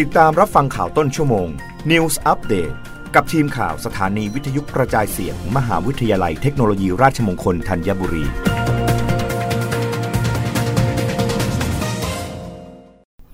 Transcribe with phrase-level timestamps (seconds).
[0.00, 1.48] ติดตามรับฟังข่าวต้นชั่วโมง
[1.90, 2.74] News Update
[3.14, 8.24] กับทีมข่าวสถานีวิทยุกระจายเสียงมมหาวิทยาลัยเทคโนโลยีราชมงคลธัญบุรี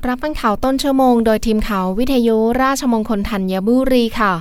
[0.09, 4.35] รับฟังข่าวต้นชั่วโมงโดยทีมข่าววิทยุราชมงคลธัญบุรีค่ะ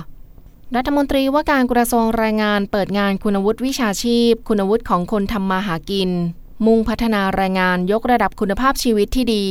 [0.76, 6.10] รัฐมนตรีว่าการกระทรวงแรงงานเปิดงานคุณวุฒิวิชาชีพ คุณวุฒิของคนทำมาหากิน
[6.66, 9.46] มุ่งพัฒนาแรงงานยกระดับคุณภาพชีวิตที่ดี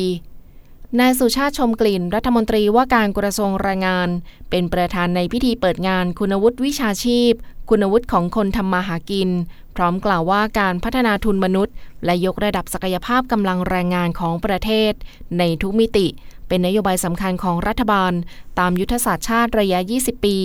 [1.00, 4.10] นายสุชาติชมกลิ่น รัฐมนตรีว่าการกระทรวงแรงงาน
[4.50, 7.32] เป็นประธานในพิธีเปิดงานคุณวุฒิวิชาชีพ
[7.70, 9.30] คุณวุฒิของคนทำมาหากิน
[9.76, 11.74] พร้อมกล่าวว่าการพัฒนาทุนมนุษย์
[12.06, 14.94] และยกระดับศักยภาพกำลังแรงงานของประเทศ
[15.38, 16.08] ในทุกมิติ
[16.48, 18.14] เป็นนโยบายสำคัญของรัฐบาล
[18.60, 20.38] ตามยุทธศาสตร์ชาติระยะ 20 ปี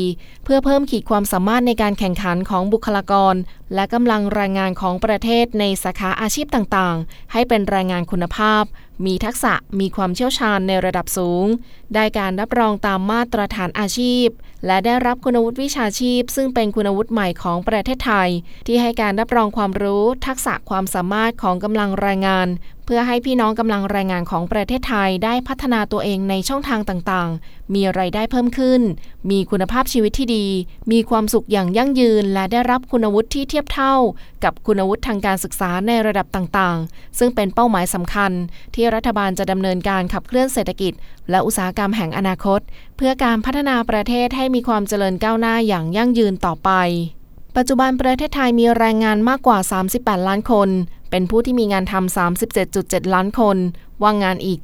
[0.44, 3.34] เพื่อเพิ่มขีดความสามารถในการแข่งขันของบุคลากร
[3.74, 8.62] และกำลังแรงงานของประเทศในสาขาอาชีพต่างๆ ให้เป็นแรงงานคุณภาพ
[9.06, 11.46] มีทักษะมีความเชี่ยวชาญในระดับสูง
[11.94, 14.26] ได้การรับรองตามมาตรฐานอาชีพ
[14.66, 18.28] และได้รับคุณวุฒิวิชาชีพ ซึ่งเป็นคุณวุฒิใหม่ของประเทศไทย
[18.66, 22.48] ที่ให้การรับรองความรู้ ทักษะความสามารถของกำลังแรงงาน
[22.86, 28.80] เพื่อให้พี่น้องกำลังแรงงานของประเทศไทยได้พัฒนาตัวเองในช่องทางต่างๆ มีไรายได้เพิ่มขึ้น
[29.30, 30.46] มีคุณภาพชีวิตที่ดี
[30.92, 33.94] มีความสุขอย่างยั่งยืน และได้รับคุณวุฒิที่เทียบเท่า
[34.44, 38.32] กับคุณวุฒิทางการศึกษาในระดับต่างๆ ซึ่งเป็นเป้าหมายสำคัญ
[38.74, 40.92] ที่รัฐบาลจะดำเนินการขับเคลื่อนเศรษฐกิจ
[41.30, 42.60] และอุตสาหกรรมแห่งอนาคต
[42.96, 46.70] เพื่อการพัฒนาประเทศให้มีความเจริญก้าวหน้าอย่างยั่งยืนต่อไป
[47.56, 49.58] ปัจจุบันประเทศไทยมีแรงงานมากกว่า
[49.94, 50.68] 38 ล้านคน
[51.10, 52.16] เป็นผู้ที่มีงานทำ
[52.58, 53.56] 37.7 ล้านคน
[54.02, 54.58] ว่างงานอีก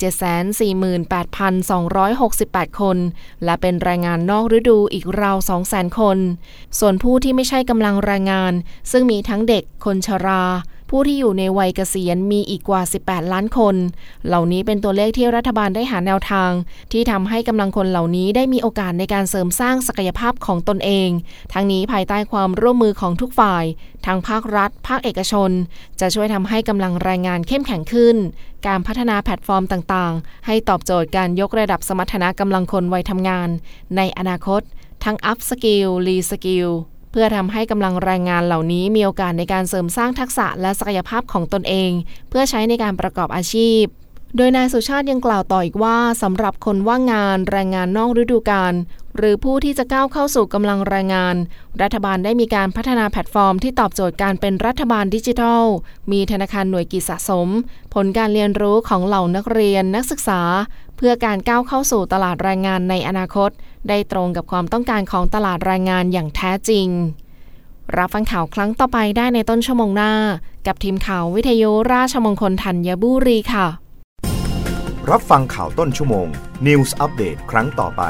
[1.56, 2.98] 748,268 คน
[3.44, 6.18] และเป็นแรงงานนอกฤดูอีกราว 200,000 คน
[6.78, 8.52] ส่วนผู้ที่ไม่ใช่กำลังแรงงาน
[8.90, 10.44] ซึ่งมีทั้งเด็กคนชรา
[10.90, 13.76] ผู้ที่อยู่ในวัยเกษียณมีอีกกว่า 18 ล้านคน
[14.26, 16.50] เหล่านี้เป็นตัวเลขที่รัฐบาลได้หาแนวทาง
[16.92, 21.08] ที่ทำให้กำลังคนเหล่านี้ได้มีโอกาสในการเสริมสร้างศักยภาพของตนเอง
[21.52, 23.64] ทั้งนี้ภายใต้ความร่วมมือของทุกฝ่าย
[24.06, 25.50] ทั้งภาครัฐ ภาคเอกชน
[26.00, 28.16] จะช่วยทำให้กำลังแรงงานเข้มแข็งขึ้น
[28.66, 33.48] การพัฒนาแพลตฟอร์มต่างๆ ให้ตอบโจทย์การยกระดับสมรรถนะกำลังคนวัยทำงาน
[33.96, 34.62] ในอนาคต
[35.04, 36.70] ทั้ง upskill reskill
[37.10, 41.90] เพื่อทำให้กำลังแรงงานเหล่านี้มีโอกาสในการเสริมสร้างทักษะและศักยภาพของตนเอง
[42.28, 43.82] เพื่อใช้ในการประกอบอาชีพ
[44.36, 48.74] โดยนายสุชาติยังกล่าวต่ออีกว่าสำหรับคนว่างงานแรงงานนอกฤดูกาล
[49.16, 51.36] หรือผู้ที่จะก้าวเข้าสู่กำลังแรงงาน
[51.82, 55.64] รัฐบาลได้มีการพัฒนาแพลตฟอร์มที่ตอบโจทย์การเป็นรัฐบาลดิจิทัล
[56.12, 57.48] มีธนาคารหน่วยกิจสะสม
[57.94, 60.40] ผลการเรียนรู้ของเหล่านักเรียนนักศึกษา
[60.98, 63.50] เพื่อการก้าวเข้าสู่ตลาดแรงงานในอนาคต
[63.88, 66.88] ได้ตรงกับความต้องการของตลาดแรงงานอย่างแท้จริง
[67.96, 70.12] รับฟังข่าวครั้งต่อไปได้ในต้นชั่วโมงหน้า
[70.66, 73.66] กับทีมข่าววิทยุราชมงคลธัญบุรีค่ะ
[75.10, 76.26] รับฟังข่าวต้นชั่วโมง
[76.66, 78.02] News อัปเดตครั้งต่อไป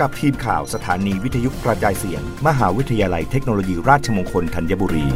[0.00, 5.06] กับทีมข่าวสถานีวิทยุกระจายเสียง มหาวิทยาลัยเทคโนโลยีราชมงคลธัญบุรี